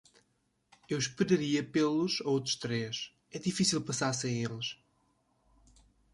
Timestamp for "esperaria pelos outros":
0.97-2.55